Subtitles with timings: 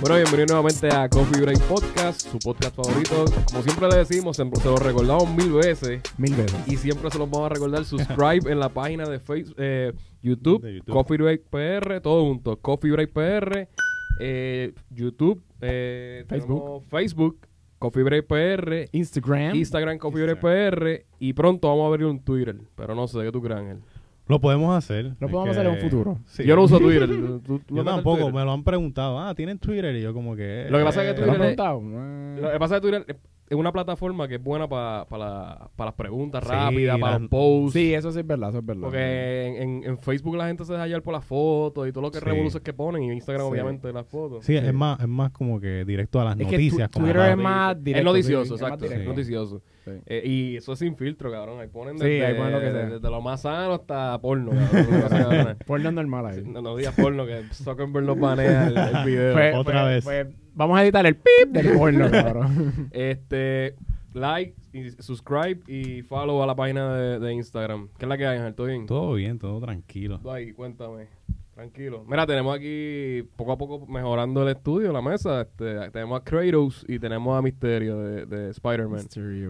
[0.00, 3.24] Bueno, bienvenido nuevamente a Coffee Break Podcast, su podcast favorito.
[3.50, 6.56] Como siempre le decimos, se se lo recordamos mil veces Mil veces.
[6.66, 7.84] y siempre se los vamos a recordar.
[7.84, 9.92] Subscribe en la página de Facebook, eh,
[10.22, 10.92] YouTube, De YouTube.
[10.94, 12.56] Coffee Break PR, todo junto.
[12.56, 13.68] Coffee Break PR,
[14.20, 16.84] eh, YouTube, eh, Facebook.
[16.88, 17.38] Facebook,
[17.78, 19.54] Coffee Break PR, Instagram.
[19.54, 23.30] Instagram Coffee Break PR y pronto vamos a abrir un Twitter, pero no sé qué
[23.32, 23.80] tú crees, Ángel.
[24.30, 25.16] Lo podemos hacer.
[25.18, 26.18] Lo podemos que- hacer en un futuro.
[26.26, 26.44] Sí.
[26.44, 27.08] Yo no uso Twitter.
[27.08, 28.34] ¿Tú- tú Yo tampoco, Twitter?
[28.34, 29.18] me lo han preguntado.
[29.20, 29.94] Ah, ¿tienen Twitter?
[29.96, 30.66] Y yo como que...
[30.70, 31.56] Lo que pasa es que ¿Te lo has Twitter es-?
[32.40, 33.16] Lo Eh, que pasa es que Twitter es-
[33.52, 35.04] una plataforma que es buena para
[35.76, 37.72] las preguntas Sí, rápidas, para los posts.
[37.72, 38.82] Sí, eso sí es verdad, eso es verdad.
[38.82, 42.02] Porque en, en- en Facebook la gente se deja hallar por las fotos y todo
[42.02, 42.24] lo que Sí.
[42.24, 43.02] revoluciones que ponen.
[43.02, 43.50] Y en Instagram, Sí.
[43.52, 44.44] obviamente, las fotos.
[44.44, 46.88] Sí, es más, es más como que directo a las Es que noticias.
[46.90, 48.10] tu- como Twitter es más Es directo.
[48.10, 48.94] noticioso, sí, es más exacto.
[48.94, 49.62] Es noticioso.
[49.84, 49.90] Sí.
[50.06, 51.60] Eh, y eso es sin filtro, cabrón.
[51.60, 52.86] Ahí ponen Sí, desde, ahí ponen lo que sea.
[52.86, 55.56] desde lo más sano hasta porno, cabrón.
[55.66, 56.42] Porno normal ahí.
[56.44, 59.32] Sí, no, no digas porno, que Zuckerberg nos banea el, el video.
[59.34, 60.04] Pues- Otra pues- vez.
[60.04, 62.88] pues vamos a editar el pip del porno, cabrón.
[62.92, 63.74] Este,
[64.12, 67.88] like, y subscribe y follow a la página de, de Instagram.
[67.98, 68.54] ¿Qué es la que hay, Ángel?
[68.54, 68.86] ¿Todo bien?
[68.86, 70.20] Todo bien, todo tranquilo.
[70.30, 71.06] Ahí, cuéntame.
[71.60, 72.04] Tranquilo.
[72.08, 75.42] Mira, tenemos aquí poco a poco mejorando el estudio, la mesa.
[75.42, 79.00] Este, tenemos a Kratos y tenemos a Misterio de, de Spider-Man.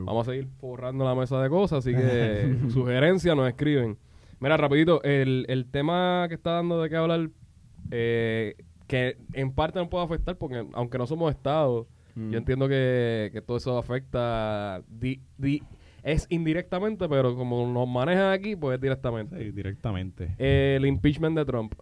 [0.07, 3.97] Vamos a seguir forrando la mesa de cosas, así que sugerencias nos escriben.
[4.41, 7.31] Mira, rapidito, el, el tema que está dando de qué hablar,
[7.93, 8.57] eh,
[8.89, 12.31] que en parte nos puede afectar porque aunque no somos Estado, Mm.
[12.33, 15.63] yo entiendo que, que todo eso afecta, di- di-
[16.03, 19.39] es indirectamente, pero como nos manejan aquí, pues es directamente.
[19.39, 20.35] Sí, directamente.
[20.39, 21.73] El impeachment de Trump.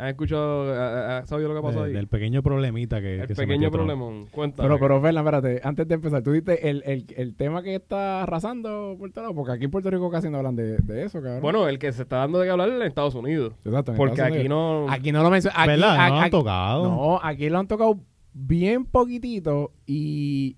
[0.00, 1.92] ¿Has escuchado, ha- has sabido lo que pasó De- ahí?
[1.92, 4.26] del pequeño problemita que, el que pequeño problemón.
[4.30, 4.66] Cuéntame.
[4.68, 8.22] Pero, pero, Fernan, espérate, antes de empezar, tú diste el, el, el tema que está
[8.22, 11.42] arrasando Puerto Rico, porque aquí en Puerto Rico casi no hablan de, de eso, cabrón.
[11.42, 13.52] bueno, el que se está dando de qué hablar es en Estados Unidos.
[13.64, 14.86] Exacto, en Porque Estados aquí Unidos.
[14.86, 14.92] no...
[14.92, 15.66] Aquí no lo mencionan.
[15.66, 16.08] ¿Verdad?
[16.08, 16.82] no lo han tocado.
[16.84, 18.00] No, aquí lo han tocado
[18.32, 20.56] bien poquitito y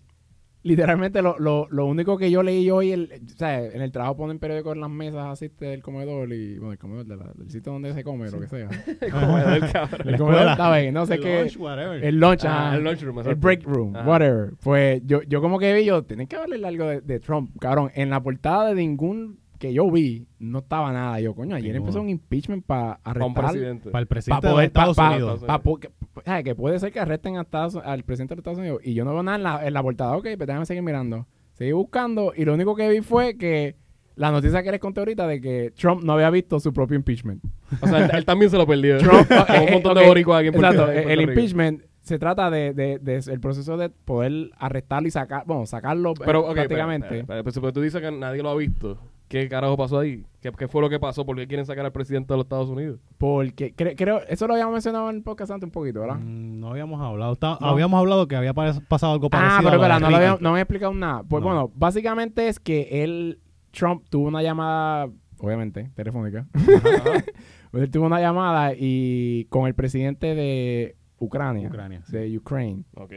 [0.63, 4.17] literalmente lo, lo, lo único que yo leí hoy, el, o sea, en el trabajo
[4.17, 7.33] ponen periódicos en las mesas así este, del comedor y, bueno, el comedor de la-
[7.35, 8.69] del sitio donde se come, lo que sea.
[9.11, 10.09] Comedor, cabrón.
[10.09, 11.41] El comedor está bien, no sé El qué.
[11.43, 12.05] lunch, whatever.
[12.05, 14.53] El lunch, Ah, el lunchroom, el break room, whatever.
[14.63, 17.51] Pues yo, yo como que vi, yo, tienen que hablarle algo de, de Trump.
[17.61, 21.21] Cabrón, en la portada de ningún que yo vi, no estaba nada.
[21.21, 21.91] Yo, coño, ayer Ninguno.
[21.91, 23.91] empezó un impeachment para Para un arrestar presidente.
[23.91, 25.45] Para el para presidente de poder Estados pa- Unidos.
[25.47, 25.89] pa- po- que,
[26.25, 26.45] ¿sabes?
[26.45, 29.05] que puede ser que arresten a Estados- al presidente de los Estados Unidos y yo
[29.05, 32.33] no veo nada en la, en la portada ok pues déjame seguir mirando seguí buscando
[32.37, 33.77] y lo único que vi fue que
[34.15, 37.43] la noticia que les conté ahorita de que Trump no había visto su propio impeachment
[37.81, 38.99] O sea, él, él también se lo perdió.
[38.99, 41.31] Trump un eh, montón ok, de boricuas aquí en Puerto- exacto en el, Rico.
[41.33, 46.11] impeachment se trata de, de- de el proceso de poder arrestarlo y sacar bueno sacarlo
[46.11, 48.99] eh, Pero, prácticamente pero tú dices que nadie lo ha visto.
[49.33, 50.25] ¿Qué carajo pasó ahí?
[50.41, 51.25] ¿Qué, qué fue lo que pasó?
[51.25, 53.01] ¿Por qué quieren sacar al presidente de los Estados Unidos?
[53.17, 56.17] porque cre- creo eso lo habíamos mencionado en el podcast antes un poquito ¿verdad?
[56.17, 57.33] Mm, No habíamos hablado.
[57.33, 57.67] Está- No.
[57.69, 59.55] Habíamos hablado que había pa- pasado algo parecido.
[59.57, 61.23] Ah, pero espera, no, había- no me he explicado nada.
[61.23, 61.49] Pues No.
[61.49, 63.39] bueno, básicamente es que él,
[63.71, 66.47] Trump, tuvo una llamada, obviamente, telefónica.
[67.73, 72.13] Él tuvo una llamada y con el presidente de Ucrania, Ucrania, sí.
[72.17, 72.85] de Ukraine.
[72.97, 73.13] Ok.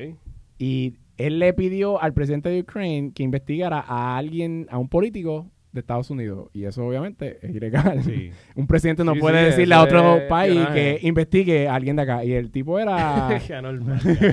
[0.58, 5.48] Y él le pidió al presidente de Ucrania que investigara a alguien, a un político
[5.76, 6.50] de Estados Unidos.
[6.54, 8.02] Y eso obviamente es ilegal.
[8.04, 8.32] Sí.
[8.56, 11.96] Un presidente no Sí, puede sí, decirle a otro es país que investigue a alguien
[11.96, 12.26] de acá.
[12.26, 13.30] Y el tipo era...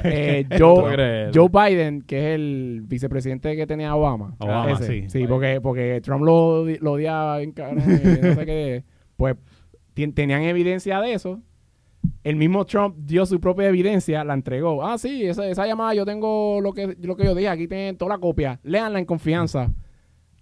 [0.05, 1.31] Eh, Joe.
[1.35, 4.35] Joe Biden, que es el vicepresidente que tenía Obama.
[4.39, 4.87] Obama, Ese.
[4.87, 5.05] sí.
[5.09, 8.85] Sí, porque, porque Trump lo, lo odiaba no sé qué.
[9.17, 9.37] Pues
[9.95, 11.41] tenían evidencia de eso.
[12.25, 14.85] El mismo Trump dio su propia evidencia, la entregó.
[14.85, 17.49] Ah, sí, esa, esa llamada yo tengo lo que, lo que yo dije.
[17.49, 18.61] Aquí tienen toda la copia.
[18.63, 19.73] Léanla en confianza.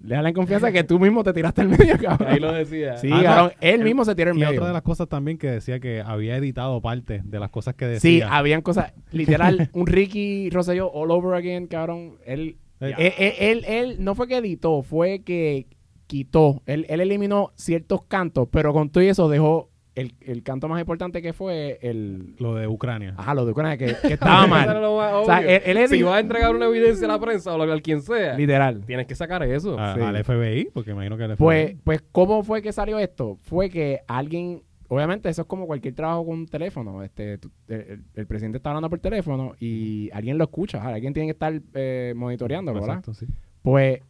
[0.03, 2.29] Léanla en confianza que tú mismo te tiraste al medio, cabrón.
[2.29, 2.97] Ahí lo decía.
[2.97, 3.23] Sí, Ah, no.
[3.23, 3.53] cabrón.
[3.61, 4.53] Él mismo se tiró al Y medio.
[4.55, 7.85] otra de las cosas también que decía que había editado parte de las cosas que
[8.01, 8.37] Sí, decía.
[8.37, 12.17] habían cosas, literal, un Ricky Rosselló all over again, cabrón.
[12.25, 15.67] Él, Eh, él, él, él- él no fue que editó, fue que
[16.07, 16.63] quitó.
[16.67, 19.70] Él, él eliminó ciertos cantos, pero con todo eso dejó
[20.01, 22.35] el, el canto más importante que fue el...
[22.39, 23.15] Lo de Ucrania.
[23.17, 24.81] Ajá, lo de Ucrania, que, que estaba mal.
[24.81, 27.81] lo O sea, él, si vas a entregar una evidencia a la prensa o a
[27.81, 28.85] quien sea, Literal.
[28.87, 29.79] tienes que sacar eso.
[29.79, 30.01] A- sí.
[30.01, 31.45] Al FBI, porque imagino que el FBI.
[31.45, 33.39] Pues, pues, ¿cómo fue que salió esto?
[33.43, 37.03] Fue que alguien, obviamente eso es como cualquier trabajo con un teléfono.
[37.03, 40.83] Este, tú- el, presidente está hablando por teléfono y alguien lo escucha.
[40.83, 42.97] Alguien tiene que estar eh, monitoreándolo, ¿verdad?
[42.99, 43.27] Exacto, sí.
[43.63, 44.01] Pues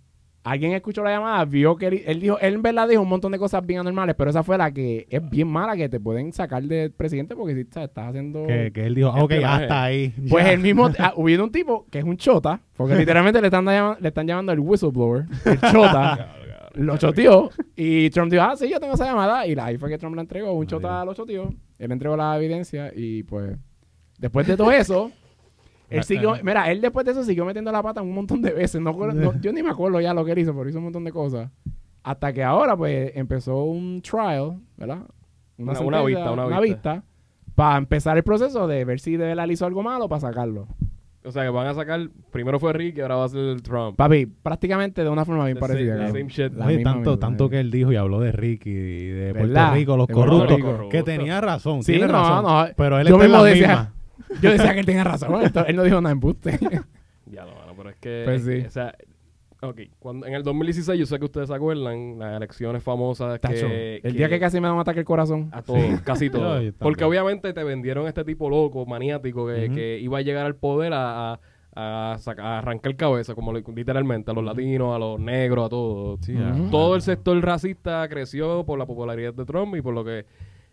[0.43, 3.31] alguien escuchó la llamada, vio que él, él dijo, él en verdad dijo un montón
[3.33, 6.33] de cosas bien anormales, pero esa fue la que es bien mala que te pueden
[6.33, 8.47] sacar del presidente porque si estás haciendo...
[8.47, 10.15] Que, que él dijo, ah, ok, hasta ahí.
[10.31, 10.53] Pues Ya.
[10.53, 13.99] el mismo, ah, hubo un tipo que es un chota, porque literalmente le están, llamando,
[14.01, 16.37] le están llamando el whistleblower, el chota,
[16.75, 19.89] lo choteó, y Trump dijo, ah, sí, yo tengo esa llamada, y la- ahí fue
[19.91, 21.05] que Trump la entregó, un chota Mira.
[21.05, 23.57] lo choteó, él entregó la evidencia, y pues,
[24.19, 25.11] después de todo eso,
[25.91, 28.81] Él siguió, mira, él después de eso siguió metiendo la pata un montón de veces.
[28.81, 28.95] No,
[29.41, 31.51] yo ni me acuerdo ya lo que él hizo, pero hizo un montón de cosas.
[32.03, 35.01] Hasta que ahora, pues, empezó un trial, ¿verdad?
[35.59, 36.61] Una- una sentencia, vista, una vista.
[36.95, 37.05] vista.
[37.55, 40.67] Para empezar el proceso de ver si de verdad le hizo algo malo para sacarlo.
[41.23, 42.09] O sea, que van a sacar.
[42.31, 43.95] Primero fue Ricky, ahora va a ser el Trump.
[43.97, 45.93] Papi, prácticamente de una forma bien parecida.
[45.93, 46.31] same- the cabrón.
[46.31, 46.59] same shit.
[46.59, 47.51] La Oye, tanto, misma, tanto sí.
[47.51, 49.75] que él dijo y habló de Ricky y de Puerto.
[49.75, 50.89] Rico, los corruptos, Rico.
[50.89, 52.45] que tenía razón, Sí, tiene no, razón.
[52.45, 52.65] no.
[52.75, 53.93] Pero él Yo está en mismo la decía- misma.
[54.43, 55.43] Yo decía que él tenía razón.
[55.43, 56.59] Esto- él no dijo nada embuste.
[57.33, 58.23] Ya lo mano, pero es que.
[58.25, 58.65] Pues sí.
[58.67, 58.93] O sea,
[59.63, 59.81] ok.
[60.01, 64.01] Cuando, en el 2016, yo sé que ustedes se acuerdan, las elecciones famosas Tacho, que.
[64.03, 65.49] el día que casi me da un ataque el corazón.
[65.53, 66.61] A todos, casi todos.
[66.65, 70.93] yo Porque obviamente te vendieron este tipo loco, maniático, que, iba a llegar al poder
[70.93, 71.41] a, a,
[72.15, 75.69] a saca- a arrancar cabeza, como li- literalmente, a los latinos, a los negros, a
[75.69, 76.19] todos.
[76.23, 76.35] Sí,
[76.73, 80.25] Todo el sector racista creció por la popularidad de Trump y por lo que...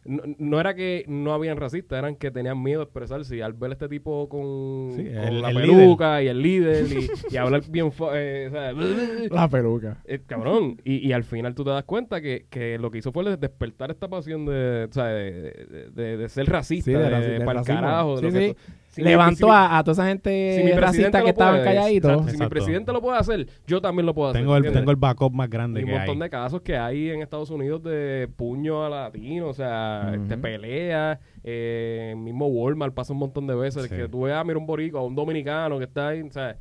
[0.07, 3.35] No, no era que no habían racistas, eran que tenían miedo de expresarse.
[3.37, 6.85] Y al ver este tipo con, Sí, con el- la el peluca y el líder
[6.91, 7.91] y, y hablar bien...
[8.13, 8.71] eh, o sea,
[9.31, 10.01] La peluca.
[10.05, 13.11] eh, cabrón, y, y al final tú te das cuenta que, que lo que hizo
[13.11, 15.31] fue despertar esta pasión de, o sea, de,
[15.69, 18.15] de- de- de ser racista, Sí, de para el carajo.
[18.15, 18.55] De lo que
[18.97, 21.23] si mi- Levantó si mi- a, a toda esa gente si mi presidente racista que
[21.23, 22.11] lo estaban puede, calladitos.
[22.11, 22.49] exacto, Si mi Exacto.
[22.49, 24.41] presidente lo puede hacer, yo también lo puedo hacer.
[24.41, 24.81] tengo, el, ¿entiendes?
[24.81, 26.21] tengo el backup más grande y un que montón hay.
[26.23, 31.19] de casos que hay en Estados Unidos de puño a latino, o sea, te pelea,
[31.43, 33.95] eh, mismo Walmart pasa un montón de veces, Sí.
[33.95, 36.57] que tú veas, mira un borico, a un dominicano que está ahí, o sea,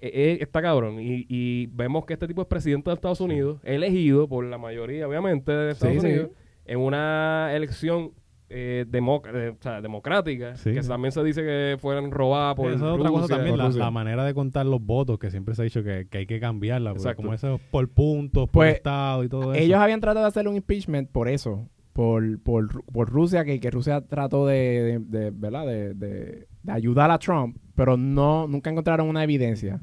[0.00, 0.98] eh, eh, está cabrón.
[1.00, 5.06] Y, y vemos que este tipo es presidente de Estados Unidos, elegido por la mayoría,
[5.06, 6.06] obviamente, de Estados Sí, sí.
[6.06, 6.30] Unidos,
[6.64, 8.12] en una elección
[8.54, 12.70] eh, democ- eh, o sea, democrática, Sí, que también se dice que fueron robadas por
[12.70, 13.36] Eso es otra cosa Rusia.
[13.36, 13.84] también, la, Rusia.
[13.84, 16.38] la manera de contar los votos, que siempre se ha dicho que, que hay que
[16.38, 17.22] cambiarla, porque Exacto.
[17.22, 19.62] como eso es por puntos, por Pues, estado y todo eso.
[19.64, 21.66] Ellos habían tratado de hacer un impeachment por eso.
[21.92, 25.66] Por, por, por Rusia, que, que Rusia trató de, de, de- ¿verdad?
[25.66, 29.80] De, de- de ayudar a Trump, pero no nunca encontraron una evidencia.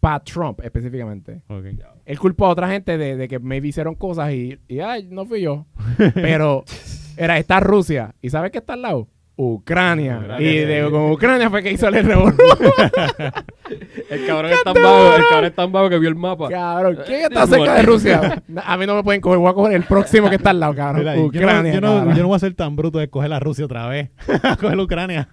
[0.00, 1.42] Para Trump específicamente.
[2.04, 5.26] Él culpó a otra gente de, de que me hicieron cosas y, y ay, no
[5.26, 5.66] fui yo.
[6.14, 6.64] Pero
[7.16, 8.14] era está Rusia.
[8.22, 9.08] ¿Y sabes qué está al lado?
[9.38, 10.18] Ucrania.
[10.22, 10.50] Ucrania.
[10.50, 12.36] Y de, con Ucrania fue que hizo el revolú.
[14.08, 16.48] El cabrón es tan vago, el cabrón es tan vago que vio el mapa.
[16.48, 17.82] cabrón, ¿quién está Eh, cerca de.
[17.86, 18.42] Rusia?
[18.64, 20.74] A mí no me pueden coger, voy a coger el próximo que está al lado,
[20.74, 21.00] cabrón.
[21.00, 21.74] Mira, yo, no, Ucrania.
[21.74, 22.14] yo, no, cabrón.
[22.14, 24.10] yo no voy a ser tan bruto de escoger a Rusia otra vez.
[24.60, 25.28] coger Ucrania.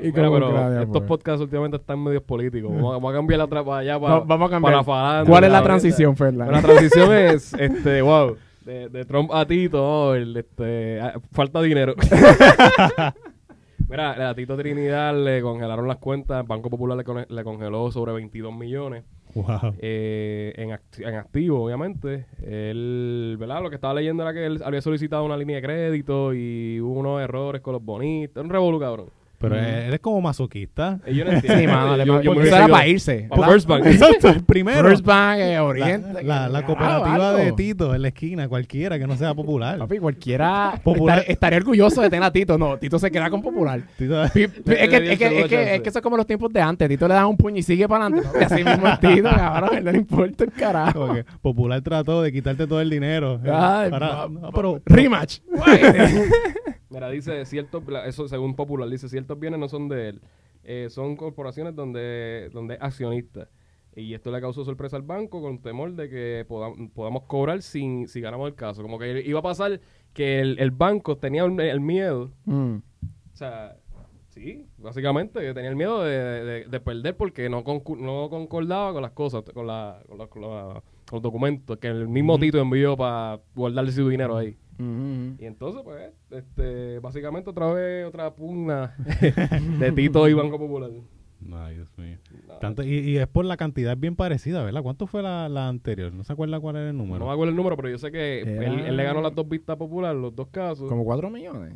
[0.00, 1.08] Y Mira, pero Ucrania, estos pues.
[1.08, 2.70] podcasts últimamente están medios políticos.
[2.72, 4.84] Vamos a, vamos a cambiar la otra para allá, para, Va- vamos a cambiar.
[4.84, 6.50] para ¿Cuál es la transición, Fernan?
[6.52, 11.94] La transición es, este, wow, de, de Trump a Tito, el, este, ah, falta dinero.
[13.88, 18.12] Mira, a Tito Trinidad le congelaron las cuentas, Banco Popular le, con- le congeló sobre
[18.12, 19.04] 22 millones
[19.34, 19.74] wow.
[19.80, 22.24] eh, en, act- en activo, obviamente.
[22.42, 23.62] Él, ¿verdad?
[23.62, 27.00] Lo que estaba leyendo era que él había solicitado una línea de crédito y hubo
[27.00, 28.42] unos errores con los bonitos.
[28.42, 29.06] Un revolú, cabrón.
[29.42, 29.58] Pero Mm.
[29.58, 31.00] él es como masoquista.
[31.06, 31.60] Yo no entiendo.
[31.60, 33.26] Sí, mano, le- Yo- yo porque eso era para irse.
[33.28, 33.52] pa' ¿verdad?
[33.52, 33.86] First Bank.
[33.86, 34.88] Exacto, primero.
[34.88, 36.22] First Bank, eh, La, Oriente.
[36.22, 37.38] la- la carajo, cooperativa algo.
[37.38, 39.78] de Tito en la esquina, cualquiera que no sea popular.
[39.78, 41.18] Papi, cualquiera Popular.
[41.18, 42.56] estar- estaría orgulloso de tener a Tito.
[42.56, 43.82] No, Tito se queda con Popular.
[43.98, 45.18] Tito- es, que, es, que, es,
[45.48, 46.88] que, es que eso es como los tiempos de antes.
[46.88, 48.28] Tito le da un puño y sigue para adelante.
[48.44, 49.84] Así mismo el Tito, cabrón.
[49.84, 51.00] No le importa el carajo.
[51.00, 53.40] como que popular trató de quitarte todo el dinero.
[53.44, 55.40] Ay, para- no, pero, Rematch.
[56.92, 60.20] Mira, dice ciertos, eso según Popular, dice ciertos bienes no son de él,
[60.64, 63.48] eh, son corporaciones donde, donde es accionista.
[63.94, 68.08] Y esto le causó sorpresa al banco con temor de que podam- podamos cobrar sin,
[68.08, 68.80] si ganamos el caso.
[68.82, 69.80] Como que iba a pasar
[70.14, 72.76] que el, el banco tenía el, el miedo, Mm.
[72.76, 73.76] o sea,
[74.28, 76.10] sí, básicamente, que tenía el miedo de,
[76.44, 80.26] de- de perder porque no, concu- no concordaba con las cosas, con, la, con, la-
[80.26, 84.56] con la- con los documentos que el mismo Tito envió para guardarle su dinero ahí.
[85.38, 88.94] Y entonces, pues, este, básicamente otra vez, otra pugna
[89.78, 90.90] de Tito y Banco Popular.
[91.54, 92.18] Ay, Dios mío.
[92.46, 94.82] No, Tanto, y, y es por la cantidad bien parecida, ¿verdad?
[94.82, 96.12] ¿Cuánto fue la, la anterior?
[96.12, 97.26] ¿No se acuerda cuál era el no número?
[97.26, 99.48] me acuerdo el número, pero yo sé que Era- él, él le ganó las dos
[99.48, 100.88] vistas populares, los dos casos.
[100.88, 101.74] Como 4 millones.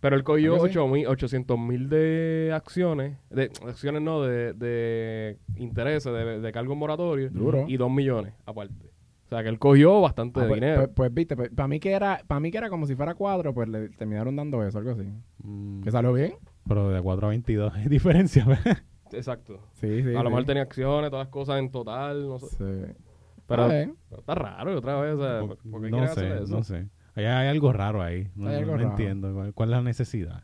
[0.00, 0.76] Pero él cogió ¿Algo así?
[0.78, 6.76] 8 mil- 800 mil de acciones, de acciones no, de, de intereses, de, de cargos
[6.76, 7.64] moratorios, Duro.
[7.68, 8.89] y 2 millones aparte.
[9.30, 10.80] O sea, que él cogió bastante Ah, pues, dinero.
[10.82, 13.54] pues, pues, viste, para mí que era para mí que era como si fuera 4,
[13.54, 15.04] pues le terminaron dando eso, algo así.
[15.44, 16.34] Mm, ¿Que salió bien?
[16.66, 18.78] pero de 4 a 22 hay diferencia, ¿verdad?
[19.12, 19.60] Exacto.
[19.72, 20.08] Sí, sí.
[20.10, 20.24] a lo sí.
[20.28, 22.48] mejor tenía acciones, todas las cosas en total, no sé.
[22.56, 22.92] Sí.
[23.46, 23.84] Pero, Ah,
[24.18, 25.14] está raro otra vez.
[25.14, 26.56] O sea, ¿por qué quieren no hacer sé, eso?
[26.56, 26.88] no sé.
[27.14, 28.28] Hay, hay algo raro ahí.
[28.36, 28.90] No, Hay no- algo no raro.
[28.90, 30.42] entiendo cuál, cuál es la necesidad.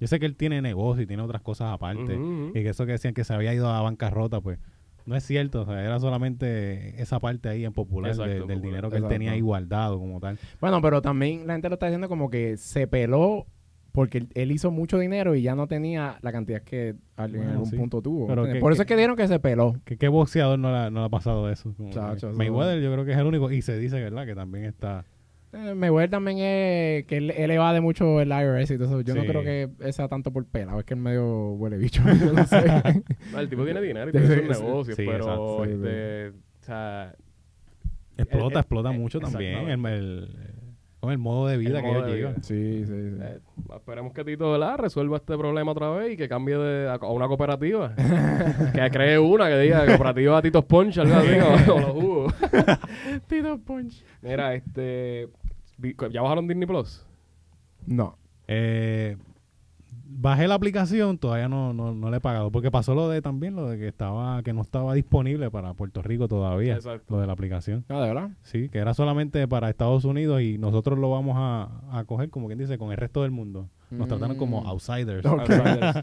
[0.00, 2.16] Yo sé que él tiene negocio y tiene otras cosas aparte.
[2.50, 4.60] Y que eso que decían que se había ido a bancarrota, pues
[5.08, 5.62] no es cierto.
[5.62, 8.62] O sea, era solamente esa parte ahí en popular Exacto, de- del Popular.
[8.62, 10.38] dinero que él tenía ahí guardado como tal.
[10.60, 13.46] Bueno, pero también la gente lo está diciendo como que se peló
[13.90, 17.66] porque él, hizo mucho dinero y ya no tenía la cantidad que al- en algún
[17.66, 17.76] sí.
[17.76, 18.28] punto tuvo.
[18.28, 19.74] Que- Por eso que- es que dieron que se peló.
[19.84, 21.72] ¿Qué, qué boxeador no, la- no le ha pasado eso?
[21.76, 23.50] Como que Chacho, eso- Mayweather yo creo que es el único.
[23.50, 24.24] Y se dice, ¿verdad?
[24.26, 25.04] Que también está...
[25.52, 29.00] Eh, Mayweather también es que él, él evade mucho el IRS y todo eso.
[29.00, 32.02] Yo no creo que sea tanto por pelado, es que él medio huele bicho.
[32.24, 32.62] yo no sé.
[33.32, 34.62] No, el tipo tiene dinero y tiene sus sí.
[34.62, 35.64] negocios, Sí, pero exacto.
[35.64, 36.32] Sí, este, o
[36.64, 37.14] sea,
[38.18, 39.68] Explota, Eh, explota eh, mucho también.
[39.68, 40.28] El, el-
[41.00, 42.42] con el modo de vida El que ellos llevan.
[42.42, 42.92] sí, sí, sí.
[43.22, 43.38] eh,
[43.76, 44.78] esperemos que Tito ¿verdad?
[44.78, 47.94] resuelva este problema otra vez y que cambie de, a, a una cooperativa.
[48.74, 51.30] que cree una que diga cooperativa Tito Punch, algo así,
[51.70, 52.34] o, o los jugos.
[53.28, 54.04] Tito Punch.
[54.22, 55.28] Mira, este,
[56.10, 57.06] ¿ya bajaron Disney Plus?
[57.86, 58.16] No.
[58.46, 59.16] Eh,
[60.10, 62.50] bajé la aplicación, todavía no, no, no le he pagado.
[62.50, 66.02] Porque pasó lo de también, lo de que estaba que no estaba disponible para Puerto
[66.02, 66.74] Rico todavía.
[66.74, 67.14] Exacto.
[67.14, 67.84] Lo de la aplicación.
[67.88, 68.30] No, de verdad.
[68.42, 71.68] Sí, que era solamente para Estados Unidos y nosotros lo vamos a,
[71.98, 73.68] a coger, como quien dice, con el resto del mundo.
[73.90, 74.08] Nos Mm.
[74.10, 75.24] trataron como outsiders.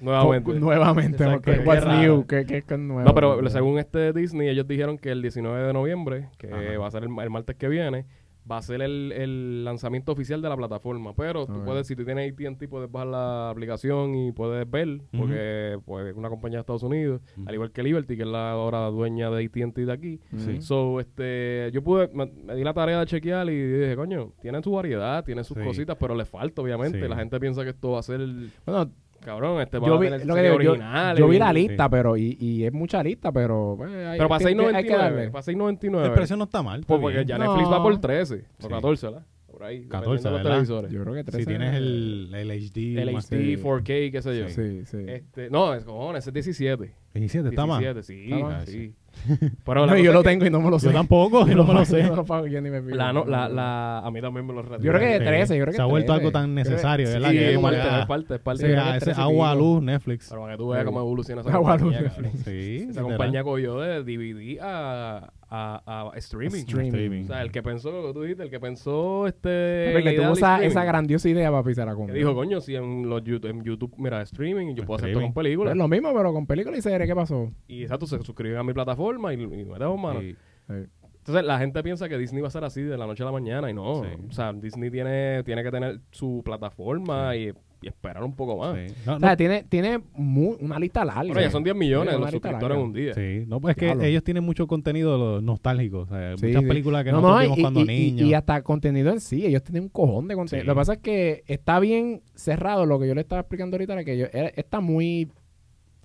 [0.02, 0.54] Nuevamente.
[0.60, 1.24] Nuevamente.
[1.24, 1.58] Exacto, ok.
[1.58, 2.00] qué What's raro.
[2.02, 2.26] new?
[2.26, 3.08] ¿Qué, qué es nuevo?
[3.08, 6.78] No, pero según este Disney, ellos dijeron que el 19 de noviembre, que Ajá.
[6.80, 8.06] va a ser el, el martes que viene,
[8.50, 11.14] va a ser el, el lanzamiento oficial de la plataforma.
[11.16, 11.66] Pero tú Ok.
[11.66, 16.16] puedes, si tú tienes AT&T, puedes bajar la aplicación y puedes ver, porque pues, es
[16.16, 19.46] una compañía de Estados Unidos, al igual que Liberty, que es la ahora dueña de
[19.46, 20.20] AT&T de aquí.
[20.38, 20.62] Sí.
[20.62, 24.64] So, este, yo pude, me, me di la tarea de chequear y dije, coño, tienen
[24.64, 25.64] su variedad, tienen sus Sí.
[25.64, 27.02] cositas, pero le falta, obviamente.
[27.02, 27.08] Sí.
[27.08, 28.20] La gente piensa que esto va a ser,
[28.66, 28.92] Bueno,
[29.26, 31.40] cabrón, este va yo a vi, tener lo que series digo, yo, originales yo vi
[31.40, 31.54] la Sí.
[31.56, 34.84] lista, pero y, y es mucha lista, pero pues, hay, Pero para hay que- hay
[34.84, 35.30] que 6.99, darle.
[35.32, 36.14] para El 6.99.
[36.14, 36.80] precio no está mal.
[36.82, 37.44] está Pues porque ya No.
[37.46, 38.68] Netflix va por 13 o Sí.
[38.70, 39.26] 14, ¿verdad?
[39.56, 39.88] Por ahí.
[39.88, 40.52] 14, dependiendo de los ¿verdad?
[40.52, 40.92] televisores.
[40.92, 41.40] Yo creo que 13.
[41.40, 43.00] Si tienes el, el HD.
[43.00, 43.58] El HD, Sí.
[43.58, 44.50] 4K, qué sé yo.
[44.50, 44.98] Sí, sí.
[45.08, 46.94] Este, no, es cojones, ese es 17.
[47.14, 47.80] 17, está mal.
[47.82, 48.68] 17, sí, Está mal.
[48.68, 48.94] sí.
[49.66, 50.88] Pero No, yo lo es que tengo y no me lo sé.
[50.88, 52.04] Yo tampoco, yo no me lo sé.
[52.04, 52.82] No lo pago, yo ni me.
[52.94, 55.24] La, no, la, la, a mí también me lo Yo creo que Sí.
[55.26, 56.20] 13, yo creo que Se ha vuelto 13.
[56.20, 57.32] algo tan necesario, Sí, ¿verdad?
[57.32, 58.68] Que es parte, es parte, es parte.
[58.68, 60.28] sí, ah, que ese 13 agua, luz, Netflix.
[60.28, 60.86] Pero para que tú veas Sí.
[60.88, 62.32] cómo evoluciona esa Agua, compañía, luz, cabrón.
[62.44, 66.66] Sí, Esa compañía cogió de DVD a, a, a streaming.
[66.66, 67.24] Streaming.
[67.24, 69.92] O sea, el que pensó, lo que tú dijiste, el que pensó este...
[69.94, 70.68] Porque la idea tuvo esa, streaming.
[70.72, 72.16] esa grandiosa idea para pisar a Que comer.
[72.16, 75.34] dijo, coño, si en, los YouTube, en YouTube, mira, streaming, yo puedo hacer esto Streaming.
[75.34, 75.72] con películas.
[75.72, 77.52] Es lo mismo, pero con películas y series, ¿qué pasó?
[77.68, 80.22] Y exacto, se suscriben a mi plataforma y, y metemos mano.
[80.22, 80.36] Sí.
[80.68, 83.32] Entonces la gente piensa que Disney va a ser así de la noche a la
[83.32, 84.04] mañana y no.
[84.04, 84.10] Sí.
[84.30, 87.52] O sea, Disney tiene, tiene que tener su plataforma y,
[87.86, 88.76] y esperar un poco más.
[88.76, 88.94] Sí.
[89.06, 91.22] No, O no, sea, tiene, tiene mu- una lista larga.
[91.24, 93.14] Bueno, ya son 10 millones Sí, los suscriptores en un día.
[93.14, 93.44] sí.
[93.48, 96.00] No, pues es que ellos tienen mucho contenido nostálgico.
[96.00, 96.68] O sea, Sí, muchas sí.
[96.68, 98.28] películas que No, nosotros no, vimos y, cuando y- niños.
[98.28, 100.64] y hasta contenido en sí, ellos tienen un cojón de contenido.
[100.64, 100.68] Sí.
[100.68, 103.94] Lo que pasa es que está bien cerrado lo que yo le estaba explicando ahorita,
[103.94, 105.30] era que yo, era- está muy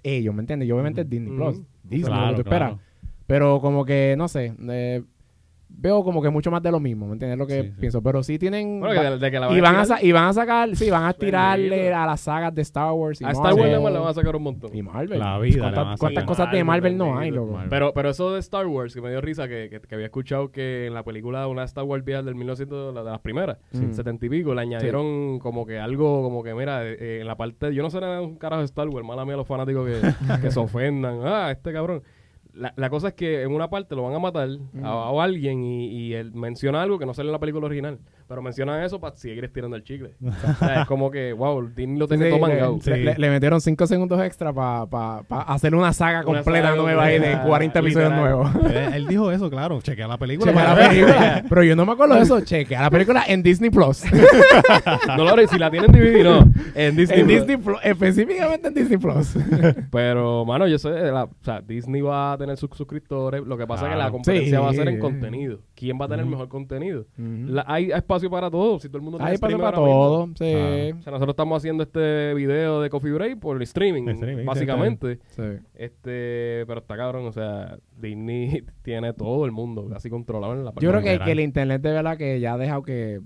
[0.02, 0.68] ellos, ¿me entiendes?
[0.68, 1.37] Y obviamente es Disney Ujú.
[1.38, 2.75] Plus, Disney, Claro, lo que tú esperas.
[3.26, 5.02] Pero como que, no sé, eh,
[5.72, 7.38] veo como que mucho más de lo mismo, ¿me entiendes?
[7.38, 7.74] Lo que Sí, sí.
[7.80, 8.02] pienso.
[8.02, 8.80] Pero sí tienen...
[8.80, 11.04] Bueno, que de, de que la y, van a, y van a sacar, sí, van
[11.04, 13.92] a tirarle a las sagas de Star Wars y a Star Wars Marvel.
[13.92, 14.76] le van a sacar un montón.
[14.76, 15.18] Y Marvel.
[15.18, 16.26] La vida le ¿Cuántas, van a cuántas sacar.
[16.26, 17.52] cosas de Marvel no hay, loco?
[17.52, 17.70] Marvel.
[17.70, 20.50] Pero, pero eso de Star Wars, que me dio risa, que, que, que había escuchado
[20.50, 23.86] que en la película, una Star Wars vieja del 1900, la de las primeras, Sí.
[23.92, 27.36] 70 y pico, le añadieron como que algo, como que mira, eh, eh, en la
[27.36, 29.86] parte, yo no sé nada de un carajo de Star Wars, mala mía los fanáticos
[29.88, 32.02] que, que se ofendan, ah, este cabrón.
[32.54, 34.85] La, la cosa es que en una parte lo van a matar Mm.
[34.85, 37.99] a, a alguien y, y él menciona algo que no sale en la película original,
[38.28, 40.14] pero menciona eso para seguir estirando el chicle.
[40.21, 42.78] O sea, es como que, wow, Disney lo tiene Sí, todo le, mangado.
[42.80, 42.90] Sí.
[42.90, 47.14] le- le metieron 5 segundos extra para hacer una saga Una completa saga nueva ahí
[47.19, 48.50] de completa, 40 episodios nuevos.
[48.66, 49.80] él, él dijo eso, claro.
[49.80, 50.52] Chequea la película.
[50.52, 51.45] Chequea la película.
[51.49, 52.40] Pero yo no me acuerdo de eso.
[52.45, 54.02] Chequea la película en Disney Plus.
[55.16, 56.40] No, Lore, si la tienen DVD, no.
[56.75, 57.21] En Disney.
[57.21, 57.37] en Plus.
[57.38, 57.78] Disney Plus.
[57.83, 59.35] Específicamente en Disney Plus.
[59.90, 63.42] Pero, mano, yo sé, la, o sea, Disney va a tener sus suscriptores.
[63.45, 64.12] Lo que pasa es que la Claro.
[64.12, 64.62] competencia Sí.
[64.64, 65.61] va a ser en contenido.
[65.75, 66.30] ¿Quién va a tener Ujú.
[66.33, 67.07] mejor contenido?
[67.16, 68.78] La- hay espacio para todo.
[68.80, 70.26] Si todo el mundo tiene Hay streaming para todo.
[70.28, 70.45] Sí.
[70.45, 75.19] O sea, nosotros estamos haciendo este video de Coffee Break por el streaming, Streaming, básicamente.
[75.28, 75.42] Sí.
[75.75, 80.73] Este, pero está cabrón, o sea, Disney tiene todo el mundo casi controlado en la
[80.80, 83.21] Yo creo que el internet de verdad que ya ha dejado que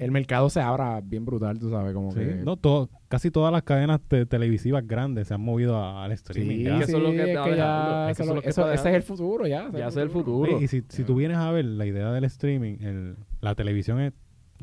[0.00, 2.36] el mercado se abra bien brutal, tú sabes, como Sí, que...
[2.44, 6.56] no, todo, casi todas las cadenas te- televisivas grandes se han movido a- al streaming.
[6.56, 7.24] Sí, eso es lo que
[8.14, 9.70] sí, ese es el futuro ya.
[9.72, 10.54] Ya es el futuro.
[10.56, 14.00] Oye, y si, si tú vienes a ver la idea del streaming, el- la televisión
[14.00, 14.12] es,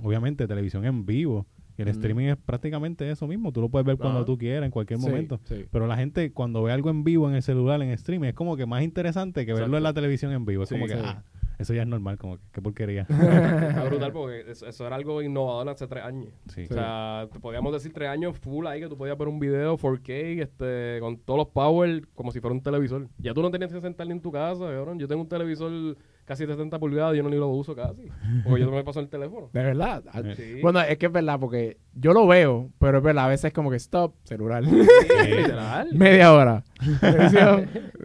[0.02, 1.46] obviamente, televisión en vivo.
[1.80, 3.52] Y el streaming es prácticamente eso mismo.
[3.52, 5.40] Tú lo puedes ver cuando tú quieras, en cualquier Sí, momento.
[5.44, 5.66] sí.
[5.70, 8.58] Pero la gente, cuando ve algo en vivo en el celular, en streaming, es como
[8.58, 10.64] que más interesante que verlo en la televisión en vivo.
[10.64, 11.00] Es Sí, como que, sí.
[11.04, 11.24] ah,
[11.58, 13.02] eso ya es normal, como que, qué porquería.
[13.10, 16.30] Está brutal porque eso, eso era algo innovador hace tres años.
[16.54, 16.66] Sí.
[16.70, 19.78] O sea, te podíamos decir tres años full ahí que tú podías ver un video
[19.78, 23.08] 4K este, con todos los power como si fuera un televisor.
[23.18, 25.00] Ya tú no tenías que sentar ni en tu casa, cabrón.
[25.00, 25.98] Yo tengo un televisor
[26.28, 28.10] casi 70 pulgadas yo no ni lo uso casi.
[28.44, 29.50] Porque yo me paso el teléfono.
[29.54, 30.04] De verdad.
[30.14, 30.60] Ah, Sí.
[30.62, 33.54] Bueno, es que es verdad, porque yo lo veo, pero es verdad, a veces es
[33.54, 34.64] como que stop, celular.
[34.66, 34.72] Sí,
[35.94, 36.64] media hora.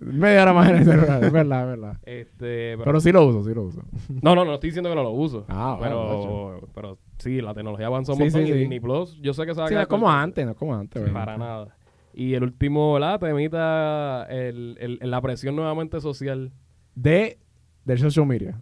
[0.01, 1.97] Media hora más en el celular, es verdad, es verdad.
[2.05, 3.83] Este, pero, Pero sí lo uso, sí lo uso.
[4.23, 5.45] no, no, no estoy diciendo que no lo uso.
[5.49, 8.59] Ah, pero, pero sí, la tecnología avanzó un Sí, montón sí, y sí.
[8.59, 11.03] Disney Plus, yo sé que a Sí, no es como antes, no es como antes.
[11.03, 11.15] ¿verdad?
[11.15, 11.77] Para nada.
[12.15, 13.19] Y el último, ¿verdad?
[13.21, 16.53] Temita, el, el, la presión nuevamente social
[16.95, 17.39] De,
[17.85, 18.61] del social media.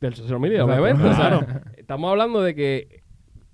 [0.00, 0.82] del social media, Exacto.
[0.82, 1.08] obviamente.
[1.08, 1.46] o sea, no,
[1.76, 3.02] estamos hablando de que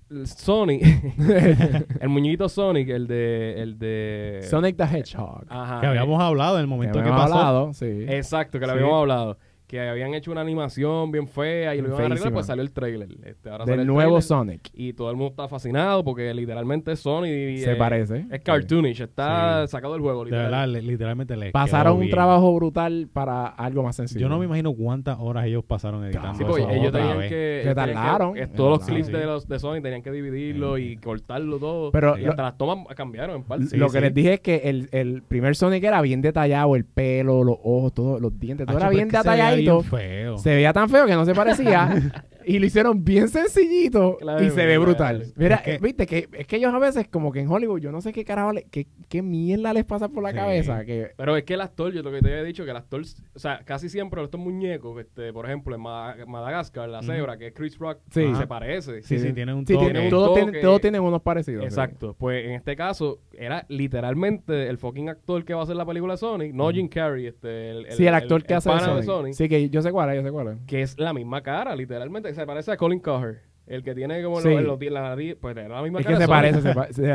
[0.09, 0.77] el Sony,
[2.01, 3.61] el muñequito Sonic, el de...
[3.61, 5.45] El de Sonic the Hedgehog.
[5.49, 5.81] Ajá.
[5.81, 7.33] Que habíamos hablado en el momento que han pasó.
[7.35, 8.05] hablado, sí.
[8.07, 8.77] Exacto, que lo Sí.
[8.79, 9.37] habíamos hablado.
[9.73, 12.71] Que habían hecho una animación bien fea y lo iban a arreglar, pues salió el
[12.71, 13.09] trailer.
[13.25, 14.69] Este, ahora sale Del el nuevo Sonic.
[14.71, 17.23] Y todo el mundo está fascinado porque literalmente Sony...
[17.57, 18.27] Se eh, parece.
[18.29, 19.71] Es cartoonish, está Sí.
[19.71, 20.25] sacado del juego.
[20.25, 20.51] De literal.
[20.51, 22.11] verdad, le- literalmente le Pasaron un bien.
[22.11, 24.21] trabajo brutal para algo más sencillo.
[24.21, 27.29] Yo no me imagino cuántas horas ellos pasaron editando Sí, eso porque ellos tenían vez.
[27.29, 28.35] que, Se que- tardaron.
[28.55, 29.11] todos los clips sí.
[29.11, 31.91] de, los, de Sony tenían que dividirlo y cortarlo todo.
[31.91, 33.65] Pero y lo- hasta las tomas cambiaron en parte.
[33.65, 34.03] Sí, lo que sí.
[34.03, 37.91] les dije es que el, el primer Sonic era bien detallado, el pelo, los ojos,
[37.91, 40.37] todo, los dientes, todo Acho, era bien es feo.
[40.37, 41.89] Se veía tan feo que no se parecía.
[42.45, 44.81] y lo hicieron bien sencillito Claro, y se ve claro.
[44.81, 45.23] brutal.
[45.35, 47.91] Mira, Es que- viste que es que ellos a veces como que en Hollywood yo
[47.91, 50.35] no sé qué carajo, le- qué, qué mierda les pasa por la Sí.
[50.35, 50.85] cabeza.
[50.85, 53.01] Que, Pero es que el actor, yo lo que te había dicho, que el actor,
[53.35, 57.47] o sea, casi siempre estos muñecos, este, por ejemplo, en Mada- Madagascar, la cebra, que
[57.47, 58.33] es Chris Rock, Sí.
[58.35, 59.01] se parece.
[59.03, 59.85] Sí, sí, tienen un sí, toque.
[59.85, 60.41] tienen- un todos, toque.
[60.43, 61.61] tienen, todos tienen unos parecidos.
[61.63, 61.67] sí.
[61.67, 62.15] Exacto.
[62.17, 66.13] Pues en este caso, era literalmente el fucking actor que va a hacer la película
[66.13, 68.95] de Sonic, no Jim Carrey, este, el, Sí, el actor que hace de Sonic.
[68.97, 70.57] de Sonic, Sí, que yo sé cuál es, yo sé cuál es.
[70.67, 72.32] que es la misma cara, literalmente.
[72.33, 74.49] Se parece a Colin Coher, el que tiene como Sí.
[74.49, 76.17] los, los, la nariz, pues era la misma Es cara.
[76.17, 77.11] que se parece, se, pa- se,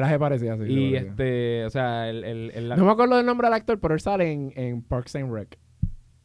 [0.50, 0.64] así.
[0.64, 3.78] se Y este, o sea, el, el, el- No me acuerdo del nombre del actor,
[3.80, 5.58] pero él sale en, en Parks and Rec.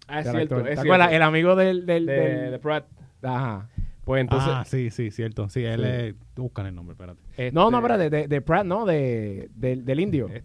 [0.07, 0.81] ah, es cierto, es ¿Te cierto.
[0.81, 1.11] acuerdas?
[1.13, 1.85] El amigo del...
[1.85, 2.85] del, de, del- de Pratt.
[3.21, 3.69] Ajá.
[4.05, 5.47] Pues entonces, ah, sí, sí, cierto.
[5.47, 5.87] Sí, él Sí.
[5.87, 6.15] es...
[6.35, 7.21] Buscan el nombre, espérate.
[7.31, 10.27] este- No, no, espérate, de, de Pratt, no, de, del- del indio.
[10.29, 10.43] Eh,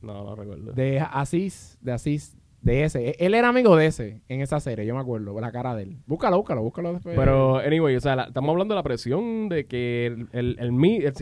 [0.00, 0.72] No, no recuerdo.
[0.72, 3.10] De Asís, de Asís, de ese.
[3.10, 5.84] E- Él era amigo de ese en esa serie, yo me acuerdo, la cara de
[5.84, 5.96] él.
[6.06, 7.16] Búscalo, búscalo, búscalo después.
[7.16, 10.72] Pero, anyway, o sea, la- estamos hablando de la presión de que el, el, el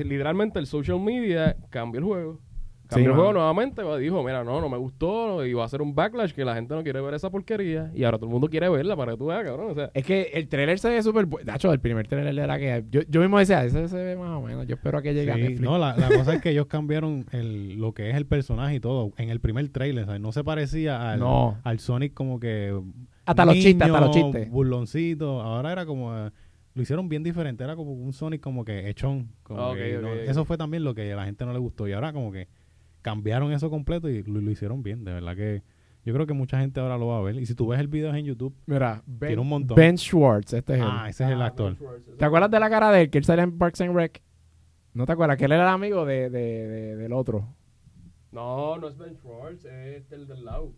[0.04, 2.40] literalmente el social media cambió el juego.
[2.88, 5.82] Cambió Sí, el juego nuevamente, dijo, mira, no, no me gustó y va a ser
[5.82, 8.48] un backlash que la gente no quiere ver esa porquería y ahora todo el mundo
[8.48, 9.70] quiere verla para que tú veas, cabrón.
[9.70, 11.50] O sea, Es que el trailer se ve súper bueno.
[11.50, 12.84] De hecho, el primer trailer era que...
[12.90, 14.66] Yo, yo mismo decía, ese se ve más o menos.
[14.66, 15.60] Yo espero a que llegue a Sí, Netflix.
[15.62, 18.80] no, la, la cosa es que ellos cambiaron el, lo que es el personaje y
[18.80, 19.12] todo.
[19.16, 20.20] En el primer trailer, ¿sabes?
[20.20, 21.58] No se parecía al, No.
[21.64, 22.78] al Sonic como que...
[23.24, 24.48] Hasta los chistes, hasta los chistes.
[24.50, 25.40] Burloncito.
[25.42, 26.16] Ahora era como...
[26.16, 26.30] eh,
[26.74, 27.64] lo hicieron bien diferente.
[27.64, 29.30] Era como un Sonic como que echón.
[29.42, 30.12] como Ah, que no-.
[30.12, 31.88] Eso fue también lo que a la gente no le gustó.
[31.88, 32.48] Y ahora como que
[33.06, 35.04] cambiaron eso completo y lo, lo hicieron bien.
[35.04, 35.62] De verdad que...
[36.04, 37.36] Yo creo que mucha gente ahora lo va a ver.
[37.36, 38.52] Y si tú ves el video en YouTube...
[38.66, 39.76] Mira, Ben, Tiene un montón.
[39.76, 40.86] Ben Schwartz, este es él.
[40.88, 41.76] Ah, ese es el actor.
[42.18, 43.10] ¿Te acuerdas de la cara de él?
[43.10, 44.22] Que él sale en Parks and Rec.
[44.92, 45.36] ¿No te acuerdas?
[45.36, 47.48] Que él era el amigo de, de- de- del otro.
[48.32, 50.72] No, no es Ben Schwartz, es el del lado.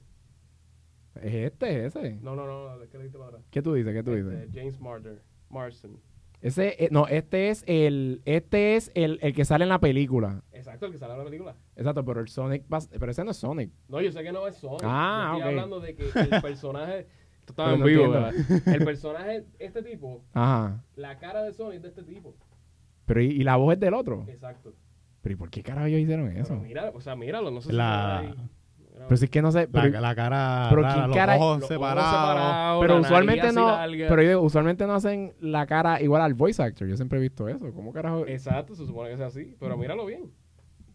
[1.17, 2.17] Es este, es ese.
[2.23, 3.43] No, no, no, es que le atrás.
[3.51, 3.93] ¿Qué tú dices?
[3.95, 4.33] ¿Qué tú dices?
[4.33, 5.99] Este, James Marder, Marston.
[6.41, 10.43] Ese, eh, no, este es el, este es el, el que sale en la película.
[10.69, 11.55] Exacto, el que sale en la película.
[11.77, 13.71] Exacto, pero el Sonic, va- pero ese no es Sonic.
[13.89, 14.83] No, yo sé que no es Sonic.
[14.85, 15.49] Ah, yo estoy ok.
[15.49, 17.07] hablando de que el personaje.
[17.41, 18.73] Esto estaba Pero en no vivo.
[18.75, 20.85] El personaje, este tipo, Ajá.
[20.97, 22.35] la cara de Sonic es de este tipo.
[23.07, 24.25] Pero y, y la voz es del otro.
[24.29, 24.75] Exacto.
[25.23, 26.49] Pero ¿y por qué carajo ellos hicieron eso?
[26.51, 28.27] Pero mira, o sea, míralo, no sé La- si.
[28.29, 28.35] ahí.
[29.07, 29.69] Pero si es que no sé.
[29.73, 32.81] La, Pero, la cara pero rara, ¿quién los cara- ojos Los ojos separados.
[32.81, 33.67] pero usualmente no.
[33.69, 34.07] larga.
[34.09, 36.89] Pero usualmente no hacen la cara igual al voice actor.
[36.89, 37.73] Yo siempre he visto eso.
[37.73, 38.27] ¿Cómo carajo?
[38.27, 39.55] Exacto, se supone que sea así.
[39.61, 40.33] Pero míralo bien.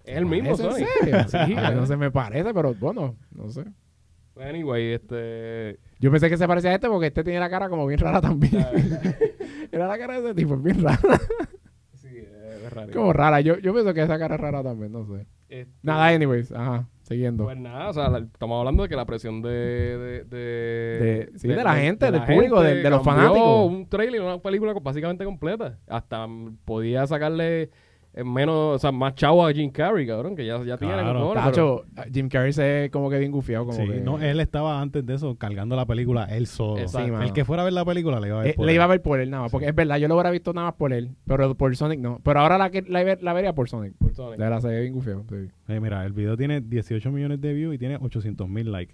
[0.03, 0.55] Es el mismo.
[0.57, 3.63] Sí, no se me parece, pero bueno, no sé.
[4.39, 5.79] Anyway, este.
[5.99, 8.19] Yo pensé que se parecía a este porque este tiene la cara como bien rara
[8.19, 8.51] también.
[8.53, 9.15] verdad,
[9.71, 10.99] Era la cara de ese tipo, es bien rara.
[11.93, 12.91] sí, es raro.
[12.91, 13.41] como rara.
[13.41, 15.25] Yo, yo pienso que esa cara es rara también, no sé.
[15.49, 16.51] Este, Nada, anyways.
[16.51, 17.43] Ajá, siguiendo.
[17.43, 19.49] Pues nada, o sea, la- estamos hablando de que la presión de...
[19.51, 23.69] De, de, De- sí, de la gente, del público, gente de- de los fanáticos.
[23.71, 25.77] un trailer, una película básicamente completa.
[25.87, 26.27] Hasta
[26.65, 27.69] podía sacarle
[28.23, 31.19] menos, o sea, más chavo a Jim Carrey, cabrón, que ya, ya tiene Claro.
[31.19, 33.65] cojones, pero- Tacho, Jim Carrey se ve como que bien gufiado.
[33.65, 34.01] Como Sí, que...
[34.01, 36.77] no, él estaba antes de eso cargando la película él solo.
[36.79, 37.05] Exacto.
[37.07, 37.23] Sí, mano.
[37.25, 38.75] el que fuera a ver la película le iba a ver Eh, por le él.
[38.75, 39.51] iba a ver por él nada más.
[39.51, 41.09] Porque es verdad, yo lo hubiera visto nada más por él.
[41.25, 42.19] Pero por Sonic no.
[42.23, 43.93] Pero ahora la, que, la, la vería por Sonic.
[43.97, 44.37] por Sonic.
[44.37, 45.23] De verdad se ve bien gufiado.
[45.29, 45.35] sí.
[45.69, 48.93] Eh, mira, el video tiene 18 millones de views y tiene 800 mil likes.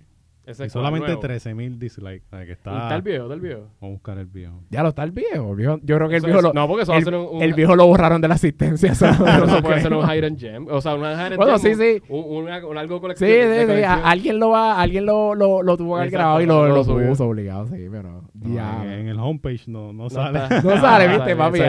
[0.49, 1.21] Ese Y solamente nuevo.
[1.21, 2.23] 13.000 dislikes.
[2.25, 2.71] o sea, que ¿Y está...
[2.83, 3.59] Está el viejo, está el viejo.
[3.79, 4.63] Vamos a buscar el viejo.
[4.69, 5.51] Ya lo está el viejo.
[5.51, 6.99] el viejo- yo creo que el Eso viejo es- lo, no, porque eso va a
[6.99, 8.91] el, ser un, un- el viejo lo borraron de la asistencia.
[8.93, 9.79] eso no eso puede creo.
[9.81, 10.67] ser un hidden gem.
[10.69, 11.75] O sea, una hidden Bueno, gem.
[11.77, 12.03] sí, sí.
[12.09, 13.29] Un, un- un algo Sí, colectivo.
[13.29, 13.99] sí, sí, a- colección.
[14.05, 16.83] alguien lo va, alguien lo, lo, lo tuvo que haber grabado y lo, lo lo
[16.83, 17.07] subió.
[17.09, 18.83] puso obligado, sí, pero No, ya.
[18.85, 20.39] en, el homepage no, no, No sale.
[20.63, 21.59] No sale, ¿viste, papi?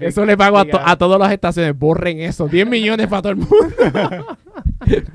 [0.00, 3.22] Eso- le pago a, to- diga- a todas las estaciones, borren eso, 10 millones para
[3.22, 3.56] todo el mundo,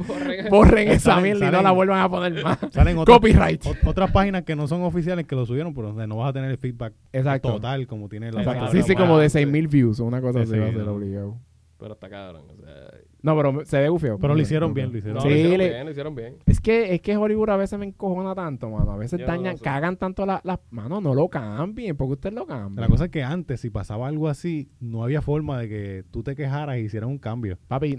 [0.08, 2.58] Borren- borren esa Salen- mierda y no salen- la vuelvan a poner más.
[2.72, 3.64] Salen otras, Copyright.
[3.64, 6.34] ot- otras páginas que no son oficiales que lo subieron, pero donde no vas a
[6.34, 7.54] tener el feedback Exacto.
[7.54, 8.72] total como tiene la Exacto.
[8.72, 9.40] Sí, sí, como de sí.
[9.40, 11.38] 6.000 views o una cosa Sí, así va a ser obligado.
[11.80, 12.42] Pero está cabrón.
[12.50, 12.74] O sea,
[13.22, 14.18] No, pero se ve gufio.
[14.20, 16.36] Pero lo hicieron bien, lo hicieron no, Sí, lo hicieron le- bien, lo hicieron bien.
[16.48, 18.94] Es que, es que Hollywood a veces me encojona tanto, mano.
[18.94, 20.44] A veces no dañan, cagan tanto las...
[20.44, 22.82] las mano, no lo cambien, porque usted lo cambia.
[22.82, 26.24] La cosa es que antes, si pasaba algo así, no había forma de que tú
[26.24, 27.60] te quejaras y hicieras un cambio.
[27.68, 27.98] Papi,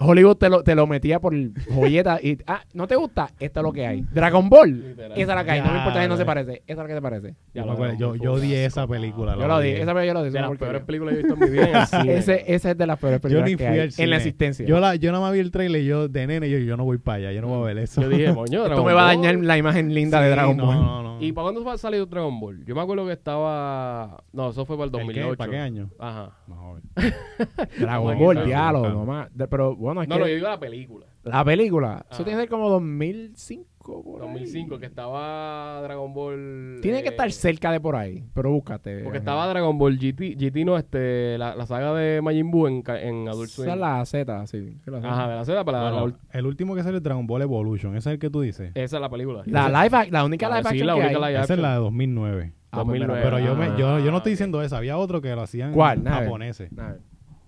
[0.00, 1.34] Hollywood te lo, te lo metía por
[1.74, 2.38] joyeta y...
[2.46, 3.30] Ah, ¿no te gusta?
[3.40, 4.02] Esto es lo que hay.
[4.12, 4.94] Dragon Ball.
[4.96, 5.60] Esa es la que hay.
[5.60, 6.62] No me importa si no se parece.
[6.66, 7.28] Esa es la que te parece.
[7.52, 9.34] Ya Yo, lo me acuerdo, yo, yo odié esa película.
[9.36, 9.82] Yo la odié.
[9.82, 10.30] Esa película yo lo di.
[10.30, 10.68] De esa las porquería.
[10.70, 12.14] peores películas que he visto en mi vida en el cine.
[12.16, 14.16] Ese, ese es de las peores Yo películas ni que fui hay al en la
[14.16, 14.66] existencia.
[14.66, 16.98] Yo, la, yo nada más vi el trailer yo de nene, yo, yo no voy
[16.98, 18.00] para allá, yo no voy a ver eso.
[18.02, 20.66] Yo dije, moño, Esto Dragon me va a dañar la imagen linda de Dragon no,
[20.66, 20.76] Ball.
[20.76, 22.64] No, no, ¿Y para cuándo fue salido Dragon Ball?
[22.64, 24.22] Yo me acuerdo que estaba...
[24.32, 25.20] No, eso fue para el ¿El qué?
[25.22, 25.36] 2008.
[25.38, 25.90] ¿Para qué año?
[25.98, 26.38] Ajá.
[26.46, 26.76] No,
[27.80, 29.04] Dragon Ball, diálogo, no.
[29.04, 29.28] mamá.
[29.34, 31.06] De- Pero bueno, es No, que no, yo digo la película.
[31.24, 32.24] la película, eso Ah.
[32.24, 33.66] tiene que ser como 2005.
[34.04, 34.28] por ahí.
[34.28, 36.78] 2005, que estaba Dragon Ball...
[36.82, 39.02] Tiene que eh, estar cerca de por ahí, pero búscate.
[39.02, 42.82] Porque estaba Dragon Ball GT, GT no, este, la, la saga de Majin Buu en,
[42.82, 43.70] ca- en Adult Esa Swim.
[43.70, 44.78] es la Z, sí.
[44.84, 45.08] sí, la Z.
[45.10, 47.42] Ajá, de la Z para la, la Bueno, el último que sale es Dragon Ball
[47.42, 48.72] Evolution, ese es el que tú dices.
[48.74, 49.42] Esa es la película.
[49.46, 51.60] La, Esa- live, la única Ah, live sí, action la que única live Esa es
[51.60, 52.52] la de 2009.
[52.70, 53.22] Ah, pues mira, 2009.
[53.22, 55.72] Pero yo, me, ah, yo, yo no estoy diciendo esa, había otro que lo hacían
[55.72, 56.04] ¿Cuál?
[56.04, 56.70] Japoneses.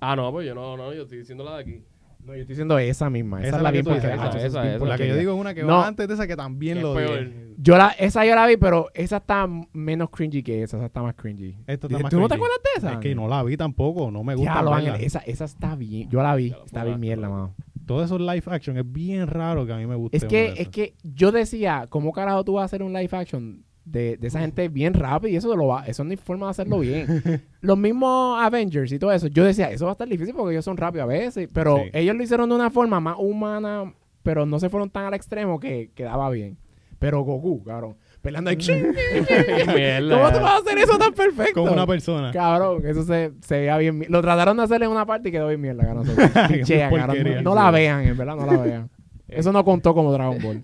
[0.00, 1.82] Ah, no, pues yo no, no, yo estoy diciendo la de aquí.
[2.24, 3.40] No, yo estoy diciendo esa misma.
[3.40, 4.44] Esa, Esa es la que bien tú dices, esa, Esa es
[4.76, 4.86] esa.
[4.86, 5.78] La que yo digo es una que No.
[5.78, 7.54] va antes de esa que también Que lo odié.
[7.58, 10.76] Yo la, esa yo la vi, pero esa está menos cringy que esa.
[10.76, 11.56] Esa está más cringy.
[11.66, 12.92] Esta está más ¿Tú no te acuerdas de esa?
[12.94, 14.54] Es que no la vi tampoco, no me gusta.
[14.54, 14.74] Ya, lo.
[14.74, 16.08] Ángel, esa, esa está bien.
[16.10, 16.50] Yo la vi.
[16.50, 17.54] Ya Está bien mierda, mano.
[17.86, 20.16] Todo eso live action es bien raro que a mí me guste.
[20.16, 23.64] Es que, es que yo decía, ¿cómo carajo tú vas a hacer un live action
[23.90, 25.32] de, de esa gente bien rápido?
[25.32, 27.42] Y eso lo va, eso no hay forma de hacerlo bien.
[27.60, 30.64] Los mismos Avengers y todo eso, yo decía, eso va a estar difícil porque ellos
[30.64, 31.48] son rápidos a veces.
[31.52, 31.90] Pero Sí.
[31.92, 35.58] ellos lo hicieron de una forma más humana, pero no se fueron tan al extremo
[35.60, 36.56] que quedaba bien.
[36.98, 38.56] Pero Goku, cabrón, peleando ahí.
[39.74, 40.16] Mierda.
[40.18, 41.60] ¿Cómo tú vas a hacer eso tan perfecto?
[41.62, 42.30] Como una persona.
[42.30, 44.04] Cabrón, eso se, se veía bien.
[44.10, 46.06] Lo trataron de hacer en una parte y quedó bien mierda, cabrón.
[46.48, 47.24] Pichea, cabrón.
[47.36, 48.90] No, no la vean, en verdad, no la vean.
[49.28, 50.62] Eso no contó como Dragon Ball.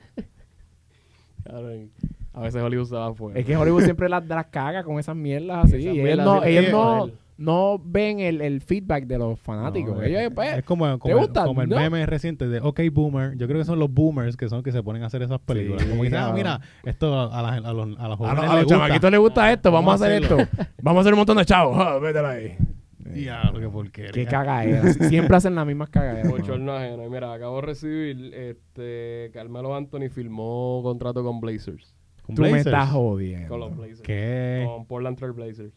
[1.44, 1.90] Cabrón,
[2.36, 3.38] A veces Hollywood se va afuera.
[3.40, 5.76] Es que Hollywood siempre las, las caga con esas mierdas así.
[5.76, 7.14] Esas y ellos mierdas no, ellos sí, no, joder.
[7.38, 9.96] no ven el, el feedback de los fanáticos.
[9.96, 11.44] No, ellos, es, pues, es como, como, el, gusta?
[11.44, 11.76] como el No.
[11.76, 13.36] meme reciente de OK Boomer.
[13.38, 15.82] Yo creo que son los boomers que son que se ponen a hacer esas películas.
[15.82, 18.44] Sí, como que dicen, ah, mira, esto a, las- a los, a los jóvenes los-
[18.44, 18.74] a les los gusta.
[18.76, 19.72] chamaquitos les gusta esto.
[19.72, 20.42] Vamos, Vamos a hacer hacerlo.
[20.42, 20.66] esto.
[20.82, 21.76] Vamos a hacer un montón de chavos.
[21.80, 22.56] Ah, métela ahí.
[22.98, 24.10] Diablo, qué porquería.
[24.12, 24.82] Qué cagadera.
[25.08, 26.28] Siempre hacen las mismas cagaderas.
[26.30, 27.04] Bochorno ajeno.
[27.04, 31.94] Y mira, acabo de recibir, este, Carmelo Anthony firmó contrato con Blazers.
[32.26, 33.48] ¿Con Tú me estás jodiendo.
[33.48, 34.00] Con los Blazers.
[34.02, 34.64] ¿Qué?
[34.66, 35.72] Con Portland Trail Blazers.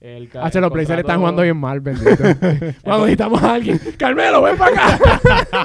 [0.00, 2.10] El Ah, el los Blazers están jugando bien mal, bendito.
[2.82, 3.80] Cuando necesitamos a alguien.
[3.96, 5.64] Carmelo, ven para acá.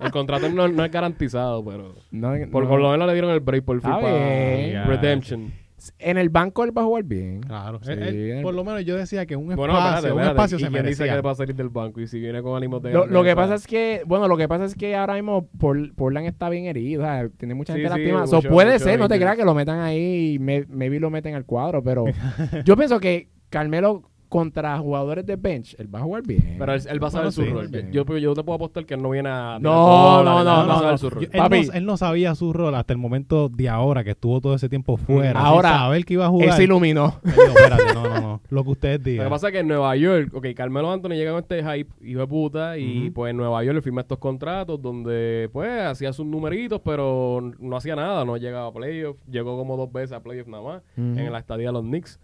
[0.00, 1.94] El contrato no, no es garantizado, pero...
[2.10, 2.68] No, Por, no.
[2.68, 4.84] por lo menos le dieron el break por fin para.
[4.84, 5.52] Redemption.
[5.98, 7.40] En el banco él va a jugar bien.
[7.40, 7.80] Claro.
[7.82, 10.20] Sí, Él- él- él- por lo menos yo decía que un espacio, Bueno, espérate, un
[10.22, 11.14] espacio ¿Y se quién dice merecía.
[11.16, 12.00] que va a salir del banco?
[12.00, 12.92] Y si viene con ánimos de...
[12.92, 15.94] Lo, lo que pasa es que, bueno, lo que pasa es que ahora mismo Por-
[15.94, 18.26] Portland está bien herido, o sea, tiene mucha gente sí, lastimada.
[18.26, 21.10] So, puede mucho ser, no te creas que lo metan ahí y me- maybe lo
[21.10, 22.04] meten al cuadro, pero
[22.64, 26.56] yo pienso que Carmelo contra jugadores de bench, él va a jugar bien.
[26.58, 27.50] Pero él, él va a saber su sí.
[27.50, 27.70] rol.
[27.90, 29.58] Yo, yo te puedo apostar que él no viene a...
[29.60, 31.66] No, no, no, él no, él, Papi.
[31.66, 34.68] no, él no sabía su rol hasta el momento de ahora que estuvo todo ese
[34.68, 35.40] tiempo fuera.
[35.40, 36.52] Ahora, sin saber que iba a él jugar.
[36.52, 37.20] se iluminó.
[37.24, 38.40] Él dijo, espérate, no, no, no.
[38.50, 39.30] Lo que ustedes Lo que digan.
[39.30, 42.26] pasa es que en Nueva York, ok, Carmelo Anthony llega con este hype, hijo de
[42.26, 46.80] puta, y pues en Nueva York le firma estos contratos donde pues hacía sus numeritos,
[46.84, 50.62] pero no hacía nada, no llegaba a playoffs, llegó como dos veces a playoffs nada
[50.62, 52.18] más, en la estadía de los Knicks.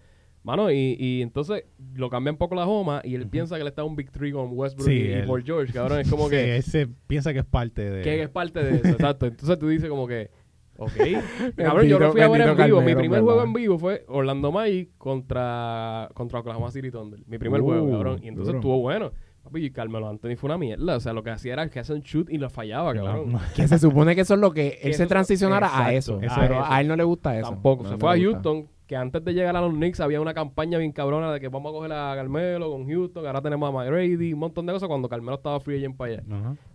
[0.44, 3.68] Mano, y, y entonces lo cambia un poco la joma y él piensa que él
[3.68, 6.24] está un Big Three con Westbrook Sí, y, y él- Paul George, cabrón, es como
[6.24, 8.02] Sí, que, él se piensa que es parte de.
[8.02, 9.26] que es parte de eso, exacto.
[9.26, 10.30] Entonces tú dices como que,
[10.78, 10.90] ok,
[11.56, 14.50] cabrón, yo lo fui a ver en vivo, mi primer juego en vivo fue Orlando
[14.50, 18.58] Magic contra, contra Oklahoma City Thunder, mi primer Uh, juego, cabrón, y entonces duro.
[18.58, 19.12] estuvo bueno.
[19.44, 20.96] Papi, y Carmelo Anthony fue una mierda.
[20.96, 23.38] O sea, lo que hacía era que hacía un shoot y lo fallaba, cabrón.
[23.56, 26.20] Que se supone que eso es lo que él Que se eso- transicionara a exacto,
[26.20, 26.32] eso.
[26.32, 26.64] eso- pero eso.
[26.72, 27.48] a él no le gusta eso.
[27.50, 27.82] Tampoco.
[27.82, 28.34] No, se no fue a le gusta.
[28.44, 31.48] Houston, que antes de llegar a los Knicks había una campaña bien cabrona de que
[31.48, 34.86] vamos a coger a Carmelo con Houston, ahora tenemos a McGrady, un montón de cosas
[34.86, 36.22] cuando Carmelo estaba free agent para allá.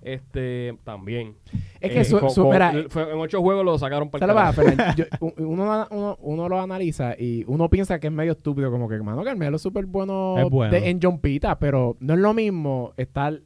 [0.01, 1.36] Este, también.
[1.80, 4.25] Es que Eh, su- con- su- con- mira, fue- en ocho juegos lo sacaron para
[4.25, 4.84] ¿Sabes lo que?
[4.97, 8.89] Yo- u- uno, uno, uno lo analiza y uno piensa que es medio estúpido, como
[8.89, 10.71] que, mano, Carmelo es súper bueno, Es bueno.
[10.73, 13.41] de- en jumpita, pero no es lo mismo estar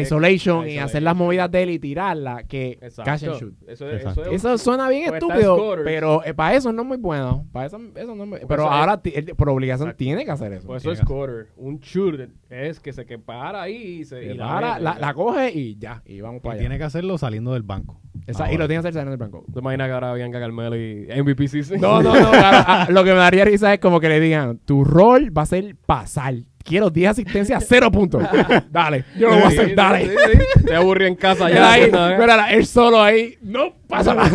[0.00, 3.04] isolation y hacer las movidas de él y tirarla que Exacto.
[3.04, 3.54] catch and shoot.
[3.68, 4.22] Eso es, Exacto.
[4.22, 7.46] eso es- Eso suena bien estúpido, pero para eso no es muy bueno.
[7.52, 9.98] Para eso, eso no es muy- Pero ahora, él por obligación, Exacto.
[9.98, 10.66] tiene que hacer eso.
[10.66, 11.48] Pues eso es scorer.
[11.56, 14.32] Un shooter es que se que para ahí y se.
[14.32, 16.60] Y para, la, la coge y ya, y vamos Y para allá.
[16.60, 18.00] tiene que hacerlo saliendo del banco.
[18.26, 19.44] Esa- y lo tiene que hacer saliendo del banco.
[19.52, 21.60] ¿Te imaginas que ahora Bianca Carmelo y MVP sí?
[21.78, 22.26] No, no, no.
[22.26, 25.42] ahora, ah, lo que me daría risa es como que le digan, tu rol va
[25.42, 26.34] a ser pasar.
[26.64, 28.22] Quiero 10 asistencias, 0 puntos.
[28.70, 30.10] dale, yo lo voy a hacer, dale.
[30.66, 31.70] Te aburrí en casa ya.
[31.72, 34.30] ahí, mira, él solo ahí, no pasa nada.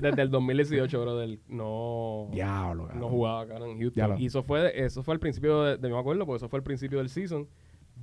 [0.00, 4.20] Desde el 2018, bro, del, no, Diablo, no jugaba cara en Houston.
[4.20, 6.62] Y eso fue, eso fue al principio de, de- me acuerdo, porque eso fue al
[6.62, 7.48] principio del season,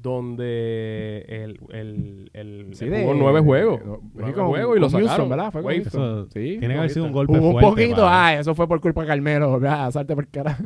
[0.04, 3.84] donde el, el, el, Sí, él de- jugó nueve juegos.
[3.84, 5.30] no, nueve con- juegos y lo con Houston, sacaron.
[5.30, 5.52] ¿verdad?
[5.52, 6.02] Fue con Houston.
[6.02, 7.70] Eso Sí, tiene que haber sido un golpe Hubo un fuerte.
[7.70, 10.58] poquito, para- ah, eso fue por culpa de Carmelo, ah, salte por cara.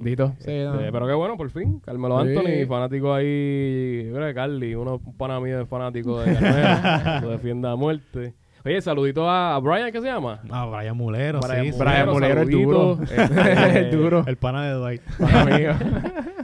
[0.00, 0.78] Dito, sí, Este, no.
[0.92, 1.80] Pero qué bueno, por fin.
[1.80, 2.28] Carmelo Sí.
[2.28, 4.04] Anthony, fanático ahí.
[4.06, 7.20] Yo creo que Carly, uno, un pana mío es fanático de Carmelo.
[7.26, 8.34] lo defiende a muerte.
[8.64, 10.40] Oye, saludito a, Brian, ¿qué se llama?
[10.50, 11.72] Ah, Brian Mulero, Brian sí.
[11.72, 11.78] sí.
[11.78, 12.96] Brian Mulero es duro.
[12.96, 13.14] saludito.
[13.22, 14.24] Este, Es duro.
[14.26, 15.02] El pana de Dwight.
[15.20, 15.72] Amigo.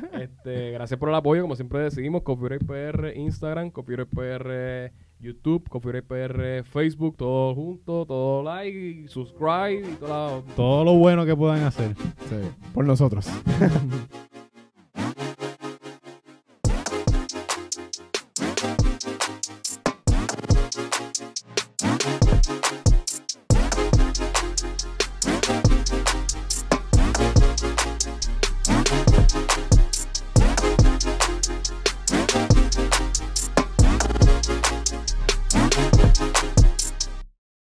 [0.45, 6.05] Este, gracias por el apoyo, como siempre decimos, Copyright PR Instagram, Copyright PR YouTube, Copyright
[6.05, 10.43] PR Facebook, todo junto, todo like, subscribe y todo.
[10.57, 11.95] Todo lo bueno que puedan hacer.
[12.29, 12.41] Sí,
[12.75, 13.31] por nosotros.